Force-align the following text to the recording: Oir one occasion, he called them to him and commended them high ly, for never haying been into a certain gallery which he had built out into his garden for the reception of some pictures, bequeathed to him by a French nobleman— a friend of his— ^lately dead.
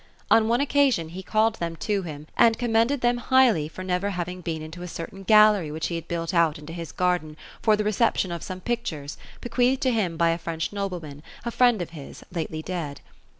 Oir 0.31 0.43
one 0.45 0.61
occasion, 0.61 1.09
he 1.09 1.21
called 1.21 1.57
them 1.59 1.75
to 1.75 2.01
him 2.01 2.25
and 2.35 2.57
commended 2.57 3.01
them 3.01 3.17
high 3.17 3.51
ly, 3.51 3.67
for 3.67 3.83
never 3.83 4.09
haying 4.09 4.41
been 4.41 4.63
into 4.63 4.81
a 4.81 4.87
certain 4.87 5.21
gallery 5.21 5.69
which 5.69 5.89
he 5.89 5.93
had 5.93 6.07
built 6.07 6.33
out 6.33 6.57
into 6.57 6.73
his 6.73 6.91
garden 6.91 7.37
for 7.61 7.75
the 7.75 7.83
reception 7.83 8.31
of 8.31 8.41
some 8.41 8.61
pictures, 8.61 9.15
bequeathed 9.41 9.83
to 9.83 9.91
him 9.91 10.17
by 10.17 10.31
a 10.31 10.39
French 10.39 10.73
nobleman— 10.73 11.21
a 11.45 11.51
friend 11.51 11.83
of 11.83 11.91
his— 11.91 12.23
^lately 12.33 12.65
dead. 12.65 13.01